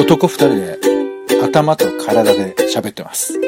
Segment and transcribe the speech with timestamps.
[0.00, 0.78] 男二人で
[1.42, 3.38] 頭と体で喋ってます。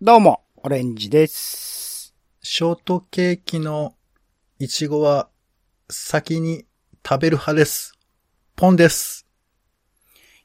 [0.00, 2.14] どうも、オレンジです。
[2.40, 3.96] ショートケーキの
[4.60, 5.28] いちごは
[5.90, 6.66] 先に
[7.04, 7.94] 食べる派です。
[8.54, 9.26] ポンです。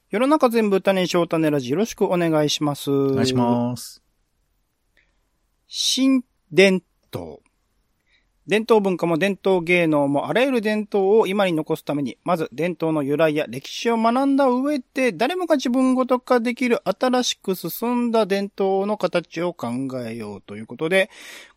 [0.10, 2.90] 世の中全部種翔種ラジよろしくお願いします。
[2.90, 4.02] おお願いします。
[5.68, 6.82] 新伝
[7.14, 7.43] 統。
[8.46, 19.70] 伝統文化も伝統芸能もあらゆる伝統を今に残すために、まず伝統の由来や歴史を学んだ上で、誰もが自分ごと化できる新しく進んだ伝統の形を考
[20.06, 21.10] えようということで、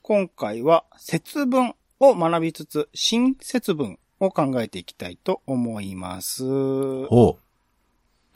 [0.02, 6.44] 今回は節分を学びつつ、新節分を考えていきたいと思います。
[6.44, 7.36] おう。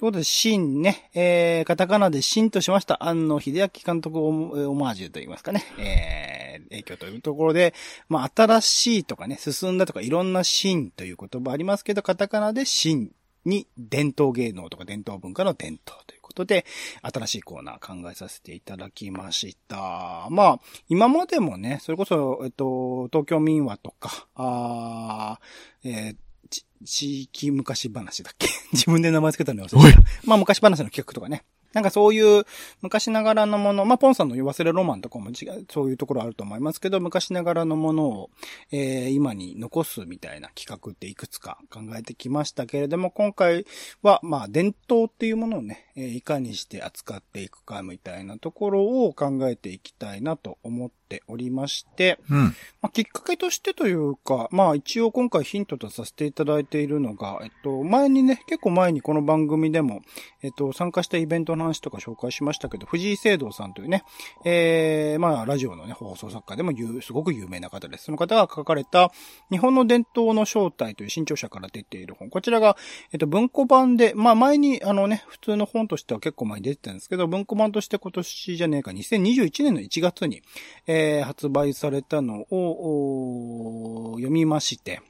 [0.00, 3.04] ということで、新ね、えー、カタカナで新としました。
[3.04, 4.28] 安野秀明監督オ
[4.70, 6.39] オマージュといいますかね、えー、
[6.70, 7.74] 影響というところで、
[8.08, 13.12] まあ、新しいとかね、進んだとかいろんな新という言葉ありますけど、カタカナで新
[13.44, 16.64] に伝統芸能とか伝統文化の伝統ということで、
[17.02, 20.28] 新しいコーナー考えさせていただきました。
[20.30, 26.16] まあ、今までもね、それこそ、えっと、東京民話とか、あーえー
[26.50, 28.48] ち地域昔話だっけ？
[28.72, 30.00] 自分で名前つけたの忘れた。
[30.24, 31.44] まあ昔話の企画とかね。
[31.72, 32.44] なんかそういう
[32.82, 38.30] 昔ながらのもの、まあポンさんの言わせるロマンとかも違う、そういうところあると思いますけど、昔ながらのものを、
[38.72, 43.66] えー今に残すみたいな企画っていくつか考えてきましたけれども、今回
[44.02, 52.44] はま伝統っていうものをね、えいかにして扱っていくかみたいなところを考えていきたいなと思っておりまして、うん。
[52.80, 60.02] まあ、きっかけとしてというか、まあ一応今回ヒントとさせていただいているのが、えっと、前にね、結構前にこの番組でも、
[60.42, 64.04] えっと、参加したイベントの話とか紹介しましたけど、藤井聖堂さんというね、
[64.44, 68.04] えー、まあラジオのね、放送作家でも有すごく有名な方です。
[68.04, 69.12] その方が書かれた、
[69.50, 72.30] 日本の伝統の正体という新潮社から出ている本。
[72.30, 72.76] こちらが、
[73.12, 80.42] えっと、文庫版で、まあ前に、あのね、普通の本としては結構前に出てたんですけど、文庫版として今年じゃねえか、2021年の1月に、
[80.86, 85.00] えーえ発売されたのを読みまして、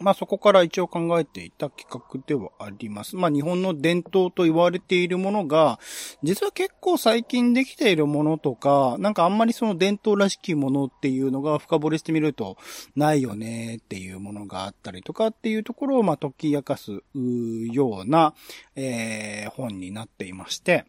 [0.00, 3.14] まあそこから一応考えていた企画ではあります。
[3.14, 5.78] まあ日本の伝統と言われているものが、
[6.22, 12.56] 実は結構最近できているものとか、なんかあんまりその伝統らしきものっていうのが深掘りしてみると
[12.96, 17.02] ないよねっていうものがあったりとかっていうところをまあ解き明かす
[17.70, 18.34] ような、
[18.76, 20.86] えー本になっていまして、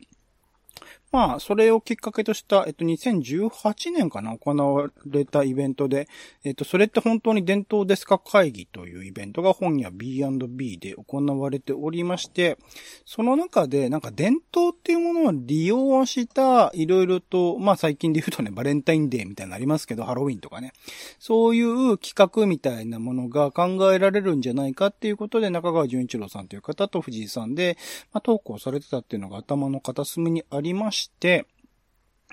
[1.13, 6.07] まあ、それをきっかけとした、えっと、2018年かな、行われたイベントで、
[6.43, 12.57] えっと、それって本当に伝統ですか会議というイベントが本屋 B&B で行われておりまして、
[13.05, 20.73] その中で、なんか伝統っていうものを利用した、いろいろと、まあ最近で言うとね、バレンタインデーみたいなのありますけど、ハロウィンとかね。
[21.19, 27.77] そういう企画みたいなものが考えられるんじゃないかっていうことで、中川淳一郎さんという方と藤井さんで、
[28.13, 31.45] まあ、投稿されてたっていうのが頭の片隅にありまして、して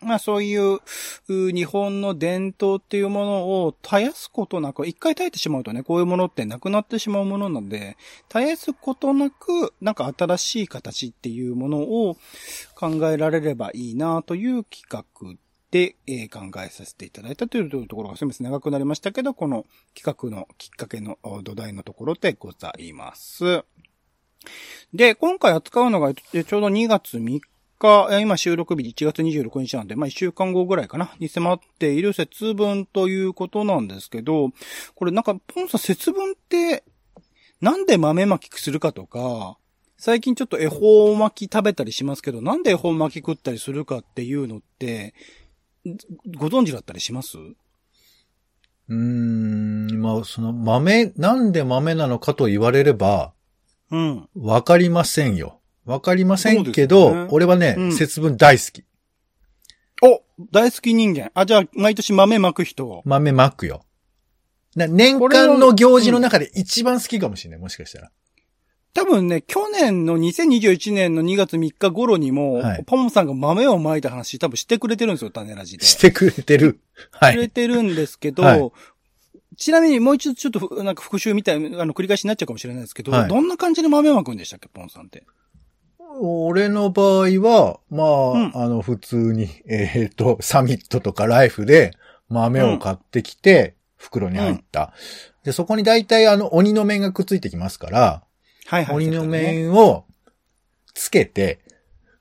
[0.02, 0.80] まあそういう
[1.28, 7.96] 日本の伝統っていうものを絶やすことなく、一回絶えてしまうとね、こういうものってなくなってしまうものなので、
[8.32, 12.16] 絶やすことなく、なんか新しい形っていうものを
[12.74, 15.04] 考えられればいいなという企画
[15.70, 23.64] で、えー考えさせていただいたというところがすみません、長くなりましたけど、この企画のきっかけの土台のところでございます。
[24.94, 27.40] で、今回扱うのが、ちょうど2月3
[27.80, 34.50] 日、え今収録日1月26日なんで、まあ1週間後ぐらいかな、に迫っている節分ということなんですけど、
[34.94, 36.84] これなんか、ポンさん節分って、
[37.60, 39.56] なんで豆まきするかとか、
[39.96, 45.14] 最近ちょっと恵方巻き食べたりしますけど、なんで恵方巻き食ったりするかっていうのって、
[46.38, 47.36] ご存知だったりします？
[47.36, 53.32] うーん、まあ、その豆、なんで豆なのかと言われれば、
[53.90, 54.28] うん。
[54.34, 55.59] わかりませんよ。
[55.90, 58.84] わかりませんけど、よね俺はね、うん節分大好き。
[60.02, 61.32] お大好き人間。
[61.34, 63.02] あ、じゃあ、毎年豆まく人。
[63.04, 63.84] 豆まくよ。
[64.76, 68.10] な年間の行事の中で一番好きかもしれない、もしかしたら。
[68.94, 75.84] 多分ね、去年の2021年の2月3日頃にも、はいポンさんが豆をまいた話多分してくれてるんですよ、種ラジで。
[75.84, 76.80] してくれてる。
[77.10, 77.34] はい。
[77.34, 78.72] くれてるんですけど、はい
[79.56, 85.26] ちなみにもう一度ちょっとふなんか復習みたいな、あの、繰り返しになっちゃうかもしれないですけど、はいどんな感じで豆まくんでしたっけ、ポンさんって。
[86.20, 91.92] 俺の場合は、まあ、うんあの、普通に、えっ、と、サミットとかライフで
[92.28, 94.92] 豆を買ってきて、袋に入った。
[95.44, 98.22] で、そこに大体あの、鬼の面がくっついてきますから、
[98.66, 98.96] はいはい。
[98.96, 99.42] 鬼のね。
[99.42, 100.04] 面を
[100.94, 101.60] つけて、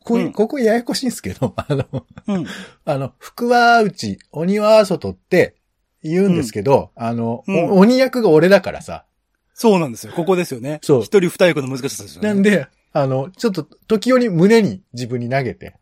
[0.03, 1.85] こうんここややこしいんですけど、 あの、
[2.27, 2.45] うん。
[2.85, 5.56] あの、福は内、鬼は外って
[6.03, 9.06] 言うんですけど、あの、鬼役が俺だからさ、
[9.53, 10.13] そうなんですよ。
[10.13, 10.80] ここですよね。
[10.81, 12.30] そう一人二役の難しさですよね。
[12.30, 15.75] なんで、あの、ちょっと時折胸に自分に投げて、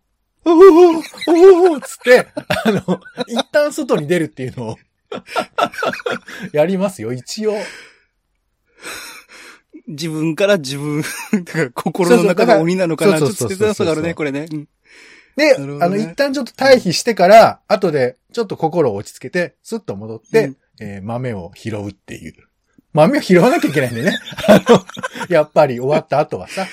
[0.45, 2.27] おおおおつって、
[2.65, 4.77] あの、一旦外に出るっていうのを、
[6.53, 7.55] やりますよ、一応。
[9.87, 11.01] 自分から自分、
[11.43, 13.17] だから心の中の鬼なのかな。
[13.17, 14.47] ちょっとそうそうそうそう切なさがあるね、これね。
[14.47, 14.65] で、
[15.37, 22.33] ねあの、一旦ちょっと退避してから、後で、ちょっと心を落ち着けて、スッと戻って、うんえー豆を拾うっていう。
[22.93, 24.19] 豆を拾わなきゃいけないんでね。
[24.47, 24.85] あの、
[25.29, 26.67] やっぱり終わった後はさ。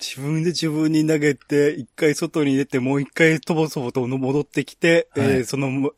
[0.00, 5.92] 自分で自分に投げて、一回外に出て、もう一回とぼそぼと戻ってきて、はいえーそのも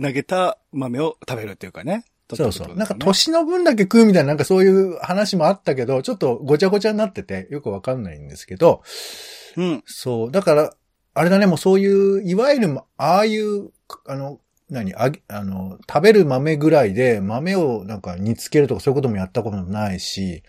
[0.00, 2.04] 投げた豆を食べるっていうかね。
[2.34, 2.76] そうそう。
[2.76, 8.82] なんか年年の分だけ食うみたいな、なんかそういう話もあったけど、ちょっとごちゃごちゃになってて、よくわかんないんですけど、
[9.56, 9.82] うん。
[9.86, 10.32] そう。
[10.32, 10.74] だから、
[11.14, 13.70] あれだね、もうそういう、いわゆる、ああいう、
[14.06, 14.40] あの、
[14.70, 20.42] 何あげ、あの、食べる豆ぐらいで、豆をなんか煮つけるとかそういうこともやったこともないし、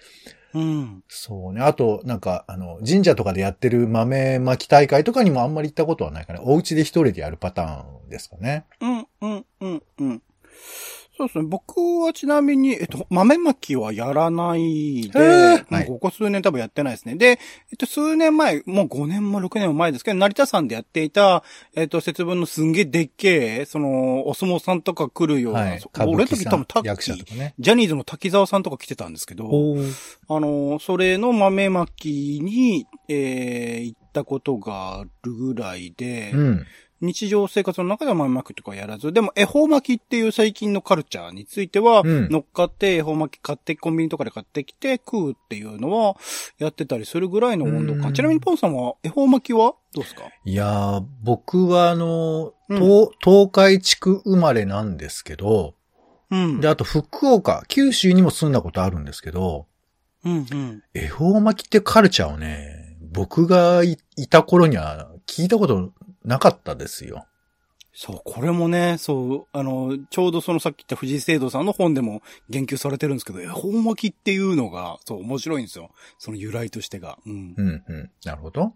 [0.54, 1.04] うん。
[1.08, 1.62] そうね。
[1.62, 8.66] あと、なんか、あの、神社とかでやってる豆巻き大会とかにもあんまり行ったことはないから、お家で一人でやるパターンですかね。
[8.80, 10.22] うん、うん、うん、うん。
[11.16, 11.46] そうですね。
[11.46, 15.26] 僕はちなみに、えっと、豆まきはやらないで、も
[15.70, 17.16] はいうここ数年多分やってないですね。
[17.16, 21.44] で、えっと、数年前、もう5年も6年も前ですけど、成田山でやっていた、
[21.76, 27.54] えっと、節分のすんげえでっけえ、その、お相撲さんとか来るような、はい俺の時多分タッ役者キー、とかね。
[27.60, 29.50] ジャニーズの滝沢さんとか来てたんですけど、
[30.28, 36.66] あの、それの豆まきに、えー、行ったことがあるぐらいで、うん。
[37.04, 46.16] 日常生活の中では豆まきとかやらず、でも恵方巻きっていう最近のカルチャーについては、うん乗っかって恵方巻き買ってコンビニとかで買ってきて食うっていうのは
[46.58, 48.14] やってたりするぐらいの温度うん感。
[48.14, 50.24] ちなみにポンさんは恵方巻きはどうですか？
[50.46, 55.76] いやー、僕はあの、うん東東海地区生まれなんですけど、
[56.32, 56.62] うん。
[56.62, 59.68] で、あと福岡、九州にも住んだことあるんですけど、
[60.24, 60.84] うんうん。
[60.94, 65.92] 恵方巻きってカルチャーをね、僕がいいた頃には聞いたこと
[66.24, 67.26] なかったですよ。
[67.96, 75.92] そう、これもね、そう、あの、ちょうどそのさっき言った藤井聖堂さんの本でも言及されてるんですけど、恵方巻きっていうのが、そう、面白いんですよ。
[76.18, 77.20] その由来としてが。
[77.26, 77.54] うん。
[77.56, 78.12] うん、うん。
[78.26, 78.74] なるほど。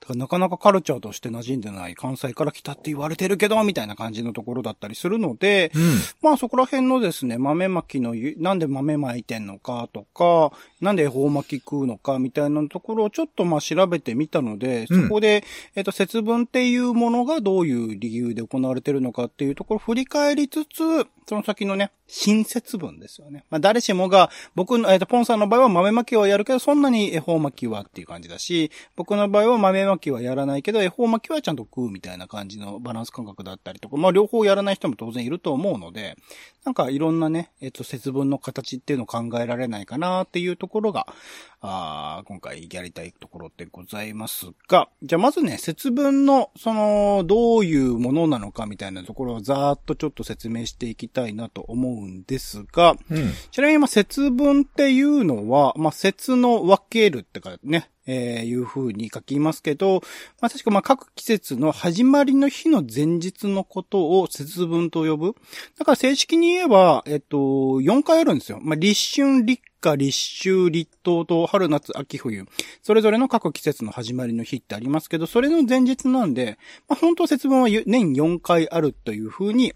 [0.00, 5.82] だからなかなかカルチャーとして馴染んでない関西から来たって言われてるけど、みたいな感じのところだったりするので、うん。
[6.22, 15.44] まあそこら辺のですね、豆巻きのゆ、なんで豆巻いてんのかとか、なんで恵方巻き食うのかみたいなところをちょっとまあ調べてみたので、うんそこで、
[15.74, 23.44] えっと、節分っていうものがどういう理由で行われてるのかっていうところを振り返りつつ、その先のね、新節分ですよね。
[23.50, 36.16] まあ誰しもが、僕の、えっと、ポンさんの場合は豆巻きはやるけど、そんなに恵方巻きはっていう感じだし、僕の場合は豆巻きはやらないけど、恵方巻きはちゃんと食うみたいな感じのバランス感覚だったりとか、まあ両方やらない人も当然いると思うので、
[36.64, 41.06] なんかいろんなね、えっと、節分の形っていうのを考えられないかなっていうところが、
[41.60, 53.32] あー今回やりたいところでございますが、じゃあまずね、節分の、その、どういうものなのかみたいなところをざーっとちょっと説明していきたいなと思うんですが、うん。
[53.50, 60.02] ちなみに、まあ、節分っていうのは、まあ、節の分けるってかね、えー、いう風に書きますけど、
[60.40, 65.34] まあ、確かまあ、各季節の始まりの日の前日のことを節分と呼ぶ。
[65.78, 68.58] だから正式に言えば、えっと、4回あるんですよ。
[68.60, 70.10] まあ、立春、立夏、立
[70.40, 72.44] 秋、立冬と春、夏、秋、冬。
[72.82, 79.72] それぞれの各季節の始まりの日ってありますけど、それの前日なんで、まあ、本当節分は年4回あるという風に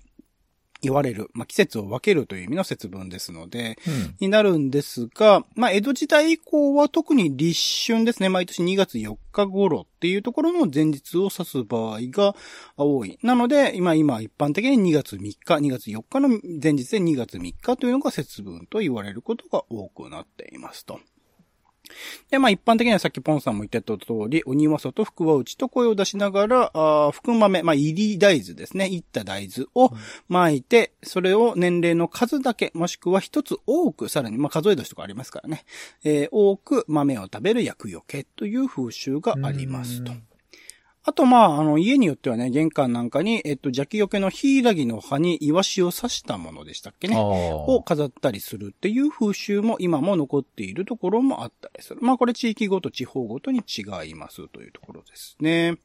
[0.83, 1.31] 言われる。
[1.33, 4.17] まあ、季節を分けるという意味の節分ですので、うん。
[4.21, 8.29] になるんですが、まあ、江戸時代以降は特に立春ですね。
[8.29, 12.35] 毎年2月4日頃っていうところの前日を指す場合が
[12.77, 13.19] 多い。
[13.23, 21.01] なので、今、今一般的に2月3日、2月4日の前日で2月3日というのが節分と言われることが多くなっていますと。
[22.31, 28.89] で、まあ一般的にはさっきポンさんも言ってた通り、鬼は外、福は内と声を出しながら、あー福豆、まあ入り大豆ですね。
[28.89, 29.93] いった大豆を
[30.29, 35.65] 巻いて、それを年齢の数だけ、もしくは一つ多く、さらに、まあ数え年とかありますからね。
[36.05, 40.13] えー多く豆を食べる厄除けという風習がありますと。
[41.02, 47.16] あと、まあ、あの、家によってはね、玄関なんかに、えっと、邪気除けのヒイラギの葉にイワシを刺したものでしたっけね。
[47.16, 52.00] をあ飾ったりするっていう風習も今も残っているところもあったりする。
[52.02, 55.78] まあこれ地域ごと地方ごとに違いますというところですね。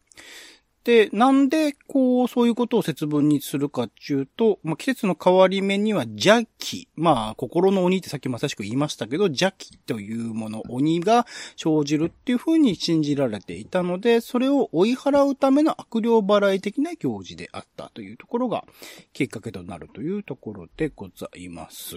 [0.85, 6.87] で、なんで、こう、そういうことを節分にするかっていうと、まあ、季節の変わり目には邪気。
[6.95, 11.25] まあ、心の鬼ってさっきまさしく言いましたけど、邪気というもの、鬼が
[11.57, 18.63] 生じるっていうふうに信じられていたので、それを追い払うための悪霊払い的な行事であったというところが
[19.11, 21.95] きっかけとなるというところでございます。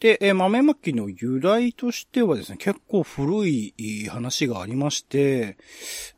[0.00, 3.74] で、えー豆まきの由来としてはですね、結構古い
[4.08, 5.56] 話がありまして、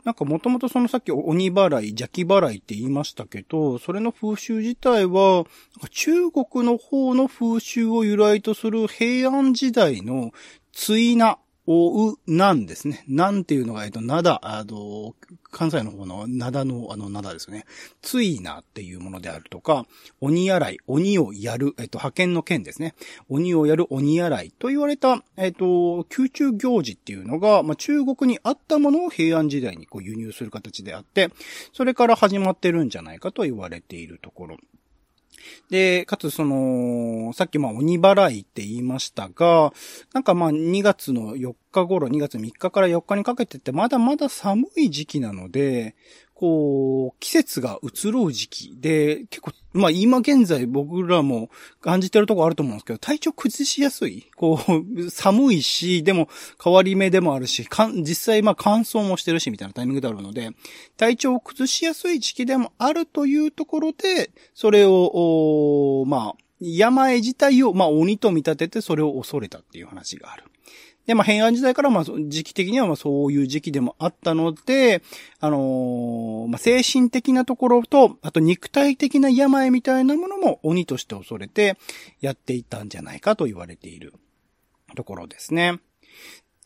[0.05, 5.49] なんかもともとそのさっき鬼払い、邪気払いって言いましたけど、それの風習自体は、なんか
[5.91, 10.33] 中国の方の風習を由来とする平安時代の
[10.73, 11.39] 追名、
[11.73, 13.05] おう、なんですね。
[13.07, 15.15] なんていうのが、えっと、灘、あの、
[15.53, 17.65] 関西の方の灘の、あの、灘ですね。
[18.03, 19.87] ついなっていうものであるとか、
[20.21, 22.97] 鬼洗い、鬼をやる、えっと、派遣の剣ですね。
[23.29, 31.31] 鬼をやる鬼洗いと言われた、えっと、宮中行事っていうのが、まあ、中国にあったものを平安時代にこう輸入する形であって、
[31.73, 34.57] それから始まってるんじゃないかと言われているところ。
[35.71, 39.73] で、かつその、さっきまあ鬼払いって言いましたが、
[40.13, 45.95] なんかまあ2月の4日頃、2月3日から4日にかけてってまだまだ寒い時期なので、
[46.35, 51.51] こう、季節が移ろう時期で、結構、まあ今現在僕らも
[51.81, 54.27] 感じてるとこあると思うんですけど、体調崩しやすい。
[54.37, 54.59] こ
[54.97, 56.29] う、寒いし、でも
[56.63, 60.51] 変わり目でもあるし、かん実際まあ乾燥もしてるしみたいなタイミングであるので、
[60.97, 70.45] 体調を崩しやすい時期でもあるというところで、それを、まあ、病自体を、まあ鬼と見立ててそれを恐れたっていう話がある。
[71.07, 75.03] で、まあ、平安時代から、まあ、時期的には、まあ、そういう時期でもあったので、
[75.41, 81.77] あのーまあ、精神的なところと、あと肉体的な病みたいなものも鬼として恐れて
[82.21, 84.15] やっていったんじゃないかと言われている
[84.95, 85.81] ところですね。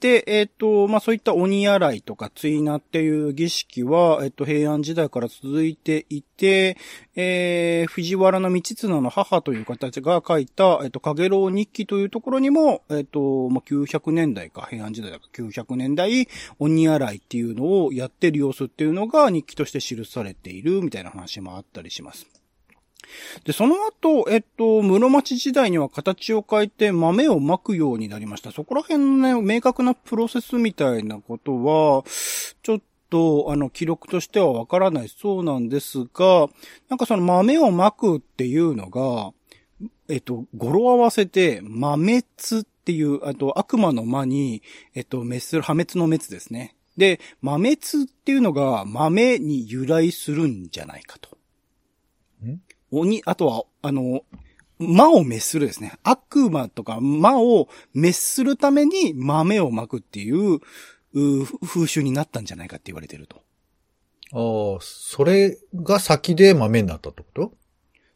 [0.04, 6.76] で、えっ、と、まあ、そういった鬼洗いとか追なっていう儀式は、えっ、と、平安時代から続いていて、
[7.16, 22.43] えー、藤原道綱の母という形が書いた、えっ、と、影楼日記というところにも、えっ、と、まあ、900年代か、平安時代だか900年代、鬼洗いっていうのをやってる様子っていうのが日記として記されているみたいな話もあったりします。
[23.44, 28.52] で、その後、えっと、室町時代には形を変えて豆をまくようになりました。
[28.52, 32.04] そこら辺のね、明確なプロセスみたいなことは、
[32.62, 32.80] ちょっ
[33.10, 36.48] と、あの、記録としてはわからないそうなんですが、
[36.88, 39.32] なんかその豆をまくっていうのが、
[40.08, 44.62] えっと、語呂合わせて、豆つっていう、あと、悪魔の魔に、
[44.94, 46.74] えっと、滅する、破滅の滅ですね。
[46.96, 51.36] で、豆つっていうのが豆に由来するんじゃないかと。
[52.94, 54.24] ん鬼、あとは、あの、
[54.78, 55.92] 魔を滅するですね。
[56.02, 60.54] 悪魔とか魔を滅するために豆をまくっていう、
[61.14, 63.42] う風習になったんじゃないかって言われてると。
[64.32, 67.52] ああ、それが先で豆になったってこと？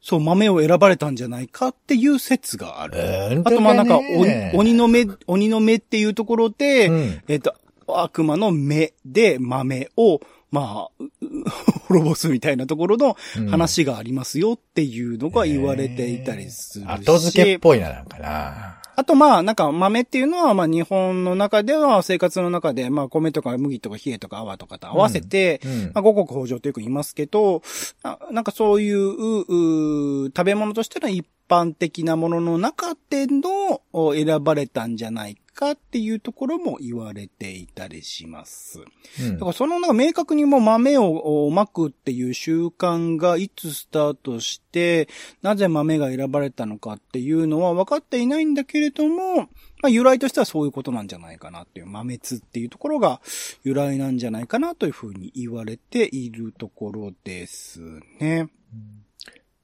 [0.00, 2.94] そう、豆を選ばれたんじゃないかっていう説がある。
[2.96, 7.22] えーあと、まあなんか、鬼ね鬼の目、鬼の目っていうところで、うん。
[7.28, 7.54] えっと、
[7.86, 10.20] 悪魔の目で豆を、
[10.50, 11.10] まあ、う
[11.88, 16.88] 滅ぼすみたいなところのうん話がありますよっていうのが言われていたりするし。
[16.88, 18.78] 後付けっぽいな、なんかな。
[18.96, 25.82] あとまあ、なんか豆っていうのは、まあ日本の中では生活の中で、まあ米とか麦とか冷えとか泡とかと合わせて、うん。
[25.94, 27.62] まあ五穀豊穣とよく言いますけど、
[28.02, 38.84] あなんかそういう、う食べ物としての一般的なものの中でのお選ばれたんじゃないかっていうところも言われていたりします。
[39.20, 45.08] うんだからそのなんか明確にもう豆をおまくっていう習慣がいつスタートして、
[45.42, 49.46] なぜ豆が選ばれたのかっていうのは分かっていないんだけれども、ま
[49.86, 53.20] あ由来としてはそういうことなんじゃないかなっていう、豆つっていうところが
[53.64, 57.80] 由来なんじゃないかなというふうに言われているところです
[58.20, 58.48] ね。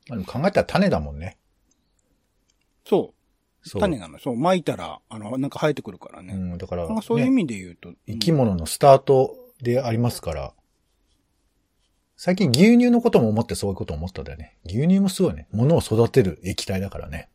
[0.08, 1.38] まあでも考えたら種だもんね。
[2.84, 3.23] そう。
[3.64, 3.80] そう。
[3.80, 4.18] 種なの。
[4.18, 4.36] そう。
[4.36, 6.34] 巻いたら、あの、なんか生えてくるからね。
[6.34, 7.92] うん、だから、なんかそういう意ね味で言うと。
[8.06, 10.52] 生き物のスタートでありますから、
[12.16, 14.56] 最近牛乳のことも思ってそういうことを思ったんだよね。
[14.64, 15.48] 牛乳もすごいね。
[15.50, 17.28] 物を育てる液体だからね。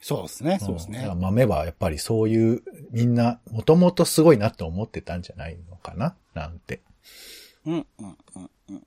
[0.00, 0.58] そうですね。
[0.60, 1.20] そうですねんだから。
[1.20, 6.16] 豆はやっぱりそういう、みんな、もともとすごいなって思ってたんじゃないのかな？
[6.34, 6.82] なんて。
[7.64, 8.82] うん、うん、うん、うん。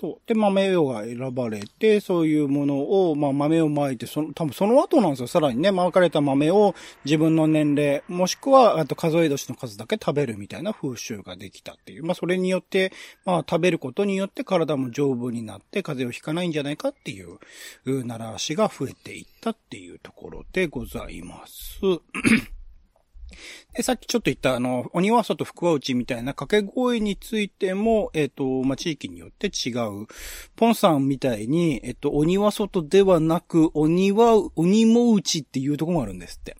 [0.00, 0.16] そう。
[0.26, 5.26] で、豆が選ばれて、そういうものを、まあ豆をまいて、その、多分その後なんですよ。
[5.26, 12.04] さらにね、まかれた豆を自分の年齢、もしくは、あと数え年の数だけ食べるみたいな風習ができたっていう。
[12.04, 12.92] まあそれによって、
[13.26, 17.38] まあ食べることによって体も丈夫になって風邪をひかないんじゃないかっていう、
[17.84, 21.80] う習わしが増えていったっていうところでございます。
[23.74, 30.06] で、さっきちょっと言った、あの、鬼は外福は内みたいな掛け声についても、えっ、と、まあ、地域によって違う。
[30.56, 36.56] ポンさんみたいに、えっ、と、鬼は外ではなく、鬼は、鬼も内っていうところもあるんですって。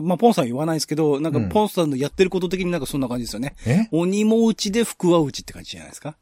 [0.00, 3.56] まあ、ポンさんは言わないですけど、なんかうんポンさんのやってること的になんかそんな感じですよね。
[3.66, 3.88] え？
[3.92, 6.16] 鬼も内で福は内って感じじゃないですか？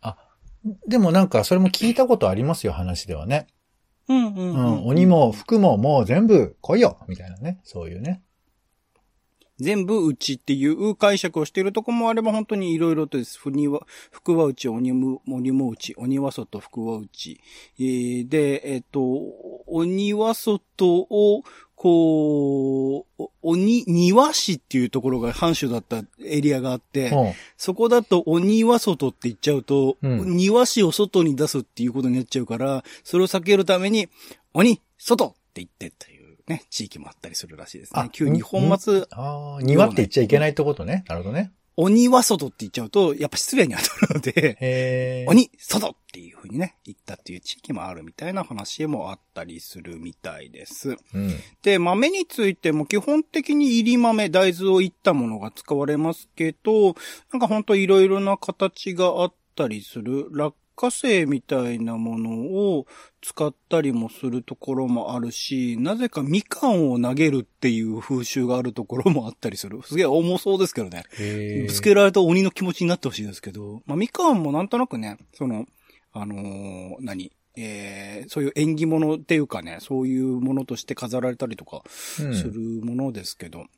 [0.89, 3.47] でもなんか、それも聞いたことありますよ、話ではね。
[4.09, 7.61] うんううんん、鬼も服ももう全部来いよみたいなね。
[7.63, 8.23] そういうね。
[9.61, 13.39] 全部うちっていう解釈をしているとこもあれば本当にいろいろとです。
[13.39, 17.41] ふには、福はうち、鬼も、鬼もうち、鬼は外、福はうち。
[17.79, 19.03] えーで、えっ、と、
[19.67, 21.43] 鬼は外を、
[21.77, 34.09] こう、お鬼、庭市っていうところが藩主だったエリアがあって、うんそこだと鬼は外って言っちゃうと、うん庭師を外に出すっていうことになっちゃうから、それを避けるために、
[34.53, 36.20] 鬼、外って言ってという
[36.51, 38.09] ね、地域もあったりするらしいですね。
[38.13, 41.05] 旧日本末、ああ、庭って言っちゃいけないってことね。
[41.09, 41.53] なるほどね。
[41.77, 45.25] 鬼は外って言っちゃうと、やっぱ失礼に当たるので。
[45.29, 50.97] 鬼、外っていう風にね、言ったっていう地域もあるみたいな話もあったりするみたいです。
[51.15, 51.31] うん。
[51.63, 56.97] で、豆についても基本的に入り豆、大豆をいったものが使われますけど、
[57.33, 62.87] なんかほんといろいろな形があったりする、落花生みたいなものを
[63.21, 69.81] 使ったりもするところもあるし、なぜかみかんを投げるっていう風習があるところもあったりする。
[69.83, 71.05] すげえ重そうですけどね。
[71.67, 75.67] ぶつけられた鬼の気持ちになってほしいですけど、まあ、みかんもなんとなくね、その、
[76.13, 77.31] あのー何？
[77.57, 81.83] えーそういう縁起物っていうかね、そういうものとして飾られたりとか
[82.21, 82.53] うんする
[82.85, 83.69] ものですけど、うん。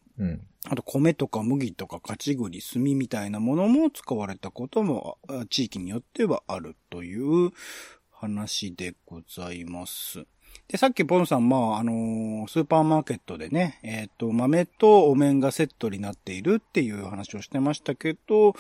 [0.69, 5.19] あと米とか麦とか勝ち栗、炭みたいなものも使われたことも
[5.51, 7.51] 地域によってはあるという
[8.11, 10.25] 話でございます。
[10.69, 18.55] で、さっきポンさん、まあ、あのースーパーマーケットでね、えっ、と、豆とお面がセットになっているっていう話をしてましたけど、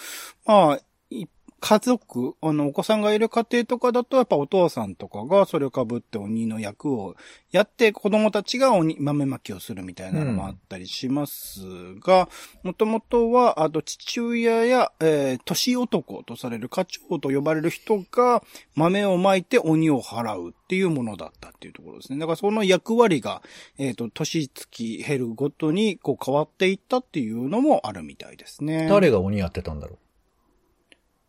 [0.44, 0.80] まあ、
[1.10, 1.30] 一
[1.62, 7.14] 家族、あの、お子さんがいる家庭とかだと、やっぱお父さんとかがそれを被って鬼の役を
[7.52, 11.60] やって、子供たちが鬼、豆まきをするみたいなのもあったりします
[12.00, 12.28] が、
[12.64, 18.42] もともとは、あと父親や、えー、年男とされる家長と呼ばれる人が
[18.74, 22.18] 豆をまいて鬼を払うっていうものだったっていうところですね。
[22.18, 23.40] だからその役割が、
[23.78, 28.88] えっ、と、年月減るごとにこう変わっていったっていうのもあるみたいですね。
[28.90, 29.98] 誰が鬼やってたんだろ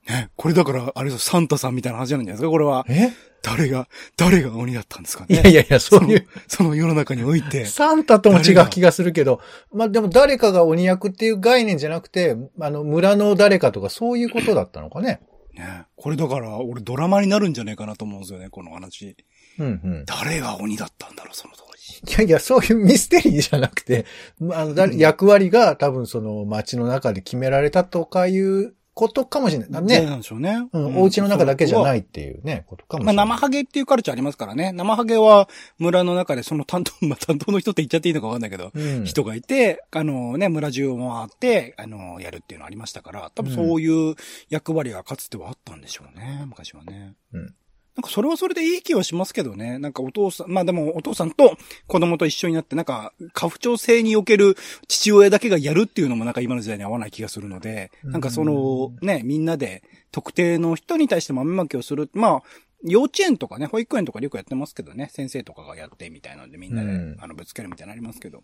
[0.07, 2.91] ね、これだから、あれですサンタさんみたいな話なんじゃないですかこれはう。。
[2.91, 3.11] え？
[3.41, 7.65] 誰が、誰が鬼だったんですかねいやいやいや、そういう、そのその世の中において。
[7.65, 9.41] サンタとも違う気がするけど、
[9.73, 15.19] まあでも誰かが鬼役っていう概念じゃなくて、あの、村の誰かとかそういうことだったのかね。
[15.55, 19.15] ね、これだから、俺ドラマになるんじゃないかなと思うんですよね、この話。
[19.59, 20.05] うんうん。
[20.05, 22.15] 誰が鬼だったんだろう、その当時。
[22.15, 24.05] いやいや、そういうミステリーじゃなくて、
[24.39, 29.83] まああの、だ役割が多分その街の中で決められたとかいうことかもしれない。
[29.83, 30.01] ね。
[30.01, 30.05] ね。
[30.05, 30.67] なんでしょうね。
[30.71, 32.01] うん、お家の中だけじゃないい。
[32.01, 33.27] っていうね、ことかもしまあ、れない。
[33.27, 34.71] 生ハゲっていうカルチャーありますからね。
[34.71, 44.15] 生ハゲは村の中でその担当、まあ、担当の人って言っちゃっていいのかわかんないけど、うん、人がいて、あのね、村中を回って、あの、やるっていうのありましたから、多分そういう
[44.49, 47.13] 役割がかつてはあったんでしょうね、昔はね。
[47.33, 47.53] うん
[47.95, 49.77] なんかそれはそれでいい気はしますけどね。
[49.77, 54.55] なんかお父さん、まあでもお父さんと子供と一緒になって、なんか、家父長制における
[54.87, 62.09] 父親だけがやるっていうのもなんか今の時代に合わない気がするので、なんかその、ね、みんなで特定の人に対して豆まきをする。
[62.13, 62.43] まあ、
[62.83, 68.43] 幼稚園とかね、保育園とかでよくやってますけどね、先生とかがやってみたいなのでみんなで、うんあの、ぶつけるみたいなのありますけど、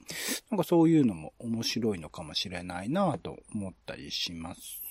[0.50, 4.82] なんかそういうのも面白いのかもしれないなと思ったりします。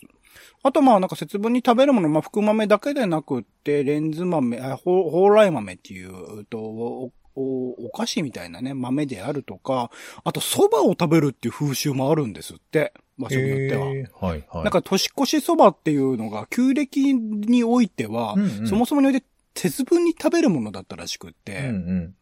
[0.62, 9.90] あとまあなんか節分に食べるもの、まあ福豆だけでなくって、レンズ豆、あ、ほ蓬莱豆っていう、うと、お、お、お菓子みたいなね、豆であるとか、
[10.24, 13.86] あと蕎麦を食べるっていう風習もあるんですって、場所によっては。
[14.28, 14.62] はいはい。
[14.64, 22.14] なんか年越し蕎麦っていうのが、旧暦においては、うんうんそもそもにおいて節分に食べるものだったらしくって、うんうん。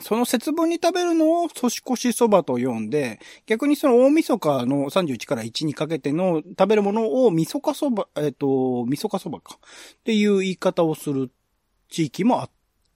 [0.00, 9.58] その節分に食べるのを年越しそばと呼んで、逆にその大晦日の31から1にかけての食べるものを晦日そば、えっ、と、晦日そばか。
[10.00, 11.30] っていう言い方をする
[11.88, 12.50] 地域もあ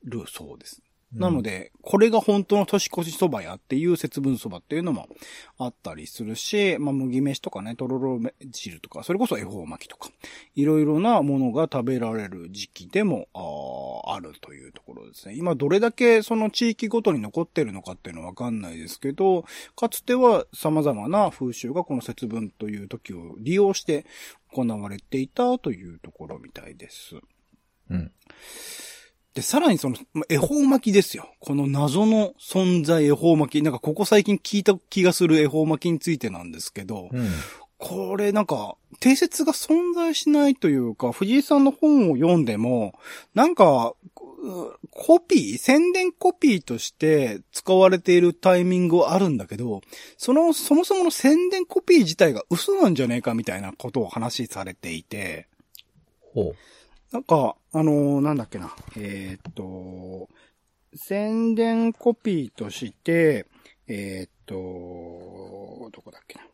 [0.05, 0.83] るそうです。
[1.15, 5.09] なので、これが本当の年越しそばやっていう節分そばっていうのも
[5.59, 8.21] あったりするし、まあ、麦飯とかね、とろろ
[8.51, 10.11] 汁とか、それこそ恵方巻きとか、
[10.55, 15.35] いろいろなものが食べられる時期でもあーあるというところですね。
[15.35, 19.45] 今どれだけその地域ごとに残ってるのかっていうのはわかんないですけど、
[19.77, 24.07] かつては様々な風習がこの節分という時を利用して
[24.53, 27.17] 行われていたというところみたいです。
[27.91, 28.13] うん。
[29.35, 31.35] で、さらにその、ま恵方巻きですよ。
[31.41, 33.63] この謎の存在恵方巻き。
[33.63, 37.29] なんかここ最近聞いた気がする恵方巻きについてなんですけど、うん。
[37.79, 42.95] これなんか、定説が存在しないというか、藤井さんの本を読んでも、
[43.35, 49.81] なんか、うコピー宣伝コピーとして使われているタイミングはあるんだけど、
[50.17, 55.49] その、そもそもの宣伝コピー自体が嘘なんじゃねえかみたいなことを話されていて、
[56.35, 56.55] ほ
[57.13, 58.75] なんか、あのーなんだっけな。
[58.97, 60.29] えーっと、
[60.95, 63.47] 宣伝コピーとして、
[63.89, 66.45] えーっと、どこだっけな。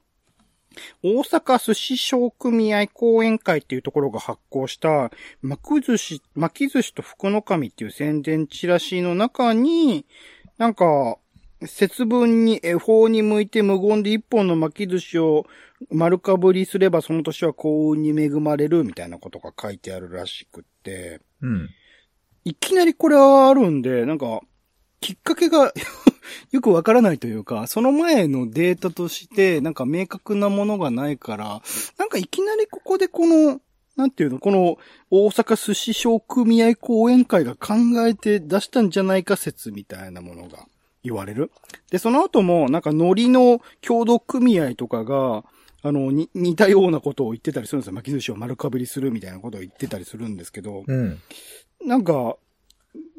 [1.02, 5.10] 大阪寿司商組合講演会っていうところが発行した、
[5.42, 10.06] 巻き寿司、巻き寿司と福の神っていう宣伝チラシの中に、
[10.56, 11.18] なんか、
[11.66, 15.46] 節分に恵方に向いて無言で一本の巻き寿司を
[15.90, 21.70] 丸かぶりすればその年は幸運に恵まれるみたいなことが書いてあるらしくって、うん。
[22.44, 24.40] いきなりこれはあるんで、なんか、
[25.00, 25.72] きっかけが
[26.50, 31.62] よくわからないというか、その前のデータとして、なんか明確なものがないから、
[31.98, 33.60] なんかいきなりここでこの、
[33.96, 34.78] なんていうの、この
[35.10, 37.74] 大阪寿司商組合講演会が考
[38.06, 40.66] えて出したんじゃないか説みたいなものが
[41.08, 41.50] 言われる。
[41.90, 45.44] で、その後も、なんか海苔の協同組合とかが、
[45.82, 47.92] あの、に、似たようなことを言ってたりするんですよ。
[47.94, 51.20] 巻き寿司を丸かぶりするみたいなことを言ってたりするんですけど、うん。
[51.84, 52.36] なんか、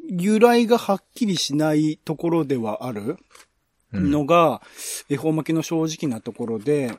[0.09, 3.17] 由来がはっきりしないところではある
[3.93, 4.11] うん。
[4.11, 4.61] のが、
[5.09, 6.91] 恵方巻きの正直なところで、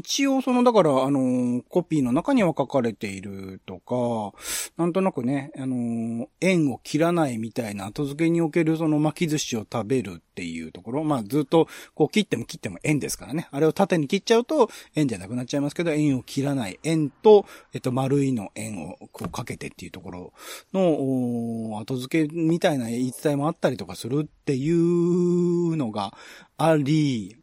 [0.00, 4.36] 一応その、だから、あのーコピーの中には書かれているとか、
[4.76, 13.48] なんとなくね、あのー縁を切らないみたいな後付けにおけるその巻き寿司を食べるっていうところ、まあずっとこう切っても切っても縁ですからね。
[13.50, 20.32] あれを縦に切っちゃうと縁じゃなくなっちゃいますけど、縁を切らない縁と、えっと、丸いの縁をこうかけてっていうところ
[20.72, 26.16] の、後付けみたいな言い伝えもあったりとかするっていうのが
[26.56, 27.36] あり、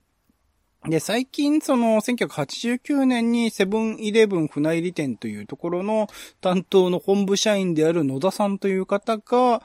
[0.85, 6.07] で、最近、その、1989年にセブンイレブン船入り店というところの
[6.39, 9.63] 担当の本部社員である野田さんという方が、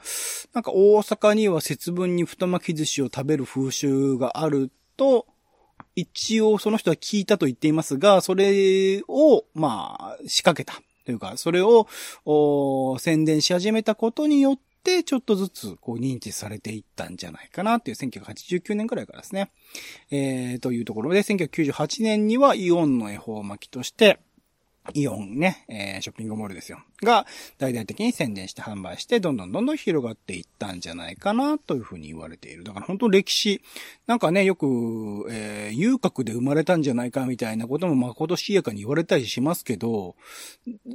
[0.53, 5.27] なんか大阪には節分に太巻き寿司を食べる風習があると、
[5.95, 10.81] 一応その人は聞いたと言っていますが、それを、まあ、仕掛けた。
[11.05, 11.87] というか、それを、
[12.99, 14.72] 宣伝し始めたことによって、
[15.03, 19.51] ちょっとずつ、こう、認知されていったんじゃないかなっていう、1989年くらいからですね。
[20.11, 24.19] えー、というところで、1998年にはイオンの恵方巻きとして、
[24.93, 26.79] イオンね、えー、ショッピングモールですよ。
[27.01, 27.25] が、
[27.57, 32.63] 大々的に宣伝して販売して、どんどんどんどん広がっていったんじゃないかな、というふうに言われている。
[32.63, 33.61] だから本当歴史、
[34.07, 34.65] なんかね、よく、
[35.29, 40.15] えー、遊郭で生まれたんじゃないか、みたいなことも、まあ、今年やかに言われたりしますけど、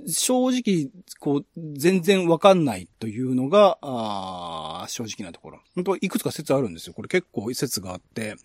[0.06, 5.60] 正直、こう、全然わかんないというのが、あー正直なところ。
[5.74, 6.94] 本当いくつか説あるんですよ。
[6.94, 8.36] これ結構説があって、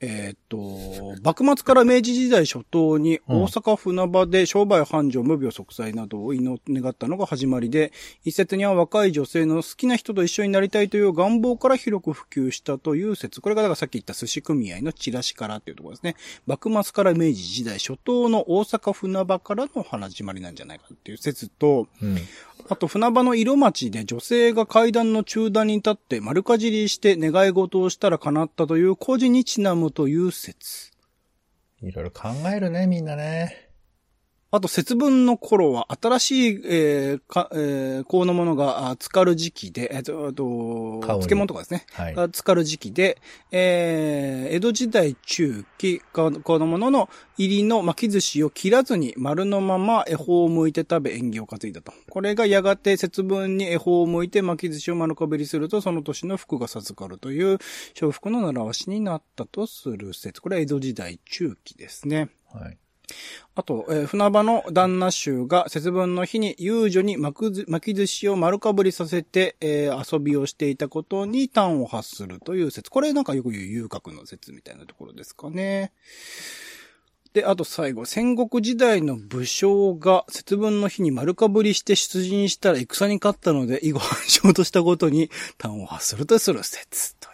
[0.00, 7.92] えーっと、幕末から明治時代初頭にうん大阪船場で商売繁盛、無病息災などを祈願ったのが始まりで、
[8.24, 13.40] 一説には若い女性の好きな人と一緒になりたいという願望から広く普及したという説。
[13.40, 16.16] これがだからさっき言った寿司組合のチラシからっていうところですね。
[16.46, 22.16] 幕末から明治時代初頭の大阪船場からの始まりなんじゃないかっていう説と、うん。
[22.68, 30.92] あと、船場の色町で女性が階段の中段に立って丸かじりして願い事をしたら叶ったという故事にちなむという説。
[31.82, 33.71] いろいろ考えるね、みんなね。
[34.54, 41.86] あと、節分の頃は新しい、えー、か、えー、香のものが、あ浸かる時期で、えっと、あと漬物とかですね。
[41.92, 42.14] はい。
[42.14, 43.16] が浸かる時期で、
[43.50, 51.94] えー、江戸時代中期、かこのものの入りの巻き寿司を切らずに丸のまま恵方を向いて食べ縁起を担いだと。
[52.10, 57.56] これがやがて節分に恵方を向いて巻き寿司を丸かぶりすると、その年の福が授かるという、
[57.94, 60.42] 小福の習わしになったとする説。
[60.42, 62.28] これは江戸時代中期ですね。
[62.52, 62.76] はい。
[63.54, 72.90] あと、えー船場の旦那衆が節分の日に遊女に巻き寿司を丸かぶりさせて、えー遊びをしていたことに端を発するという説。
[72.90, 75.92] これなんかよく言う遊郭の説みたいなところですかね。
[77.32, 87.32] で、あと最後、戦国時代の武将が節分の日に丸かぶりして出陣したら戦に勝ったので、以後反証としたことに端を発するとする説という。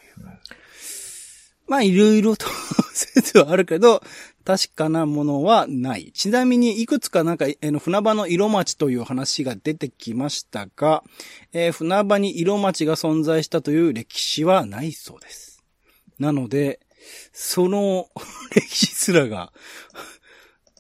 [1.67, 2.47] まあ、いろいろと
[2.93, 4.03] 説はあるけど、
[4.49, 6.11] 確かなものはない。
[6.15, 11.05] ちなみに、いくつかなんか、えの、船場の色町という話が出てきましたが、
[11.53, 15.63] えー船場に色町が存在したという歴史はないそうです。
[16.19, 16.81] なので、
[17.31, 18.09] その
[18.57, 19.53] 歴史すらが、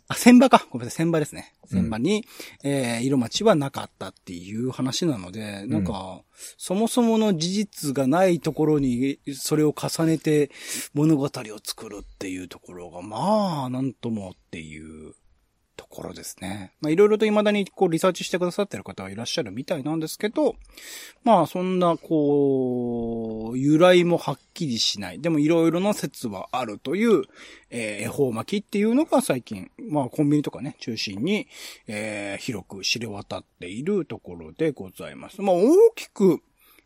[0.08, 0.66] あ、千場か。
[0.70, 1.52] ごめんなさい、千場ですね。
[1.70, 2.24] 千場に、
[2.64, 6.22] えー色町はなかったっていう話なので、なんか、
[6.56, 10.50] そもそもの事実がないところに、それを重ねて
[10.94, 11.30] 物語を
[11.62, 15.14] 作るっていうところが、まあ、なんともっていう
[15.78, 16.72] ところですね。
[16.80, 20.56] まあ、いろいろと未だにこうリサーチしてくださってる方はいらっしゃるみたいなんですけど、
[21.24, 25.20] まあ、そんな、こう、由来もはっきりしない。
[25.20, 27.22] でも、いろいろな説はあるという、
[27.70, 31.46] えー、恵方巻きっていうのが最近、まあ、コンビニとかね、中心に、
[31.86, 35.40] えー、広く知れ渡っているところでございます。
[35.40, 36.42] まあ、大きく、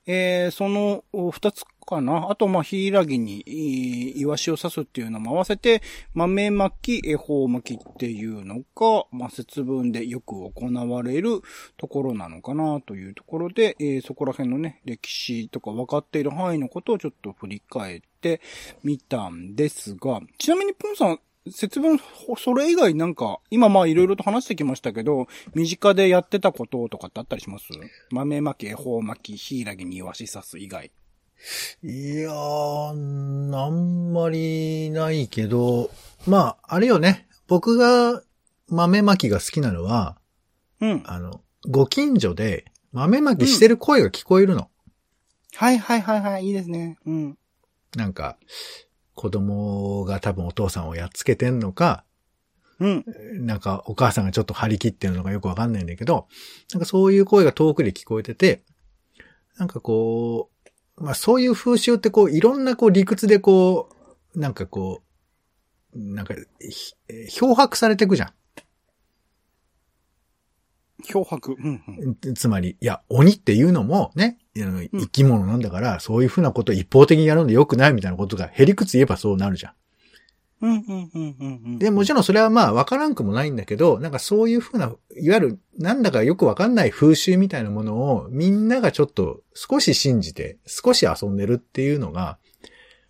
[0.07, 2.31] えー、その二つかな。
[2.31, 5.83] あと、まあ、ヒイラギに、イワシを刺すっていうのも合わせて、
[6.15, 11.43] 豆巻き、恵方巻きっていうのが、まあ、節分でよく行われる
[11.77, 18.41] ところなのかなというところで、えー、そこら辺のね、歴史とか分かっている範囲のことをちょっと振り返って
[18.83, 21.99] みたんですが、ちなみにポンさん、節分、
[22.39, 27.65] それ以外なんか、今まあいろいろと話してきましたけど、身近でやってたこととかってあったりします？
[28.13, 30.93] 豆巻き、恵方巻き、ヒイラギにイワシ刺す以外。
[31.83, 35.91] いやー、あんまりないけど、
[36.27, 37.27] まあ、あれよね。
[37.49, 38.23] 僕が
[38.69, 40.19] 豆巻きが好きなのは、
[40.81, 41.03] うん。
[41.05, 44.71] あの、ご近所で豆巻きしてる声が聞こえるの。
[45.55, 46.99] はいはいはいはい、いいですね。
[47.07, 47.39] うん。
[47.97, 48.39] なんか、
[49.15, 52.05] 子供が多分お父さんをやっつけてんのか、
[52.81, 53.05] うん。
[53.41, 56.27] なんかお母さんがちょっと張り切ってるのかよくわかんないんだけど、
[56.73, 58.63] なんかそういう声が遠くで聞こえてて、
[59.59, 60.52] なんかこう、
[60.97, 63.89] まあそういう風習ってこういろんなこう理屈でこ
[64.35, 65.03] う、なんかこ
[65.95, 66.95] う、なんか、ひ
[67.29, 68.33] 漂白されていくじゃ
[71.05, 71.55] 漂白？
[71.59, 72.31] うん、うん。
[72.31, 72.35] ん。
[72.35, 79.73] つまり、いや、鬼っていうのもね、生き物なんだから、そういうふうなことを一方的にやるの良くないみたいなことが、へりくつ言えばそうなるじゃん。
[80.63, 81.79] うん、うん、うん、うん。
[81.79, 92.39] で、もちろんそれはまあ分からんくもないんだけど、なんかそういうふうな、いわゆるなんだかよくわかんない風習みたいなものをみんながちょっと少し信じて、少し遊んでるっていうのが、